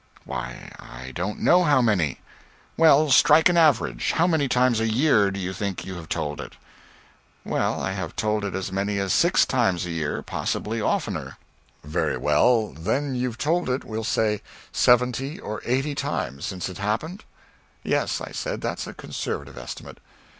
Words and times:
"Why, 0.25 0.71
I 0.79 1.11
don't 1.11 1.41
know 1.41 1.63
how 1.63 1.79
many." 1.79 2.17
"Well, 2.75 3.11
strike 3.11 3.49
an 3.49 3.55
average. 3.55 4.13
How 4.13 4.25
many 4.25 4.47
times 4.47 4.79
a 4.79 4.87
year 4.89 5.29
do 5.29 5.39
you 5.39 5.53
think 5.53 5.85
you 5.85 5.93
have 5.97 6.09
told 6.09 6.41
it?" 6.41 6.53
"Well, 7.45 7.79
I 7.79 7.91
have 7.91 8.15
told 8.15 8.43
it 8.43 8.55
as 8.55 8.71
many 8.71 8.97
as 8.97 9.13
six 9.13 9.45
times 9.45 9.85
a 9.85 9.91
year, 9.91 10.23
possibly 10.23 10.81
oftener." 10.81 11.37
"Very 11.83 12.17
well, 12.17 12.69
then 12.69 13.13
you've 13.13 13.37
told 13.37 13.69
it, 13.69 13.83
we'll 13.83 14.03
say, 14.03 14.41
seventy 14.71 15.39
or 15.39 15.61
eighty 15.65 15.93
times 15.93 16.45
since 16.47 16.67
it 16.67 16.79
happened?" 16.79 17.23
"Yes," 17.83 18.21
I 18.21 18.31
said, 18.31 18.59
"that's 18.61 18.87
a 18.87 18.95
conservative 18.95 19.55
estimate." 19.55 19.99